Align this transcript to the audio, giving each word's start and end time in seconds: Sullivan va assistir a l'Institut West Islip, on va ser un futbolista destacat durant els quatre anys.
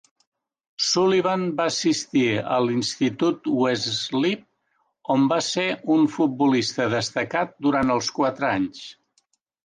Sullivan 0.83 1.41
va 1.57 1.65
assistir 1.71 2.23
a 2.53 2.55
l'Institut 2.67 3.49
West 3.63 3.89
Islip, 3.91 4.41
on 5.17 5.27
va 5.33 5.37
ser 5.49 5.65
un 5.97 6.07
futbolista 6.15 6.87
destacat 6.95 7.53
durant 7.67 7.93
els 7.97 8.09
quatre 8.17 8.49
anys. 8.53 8.81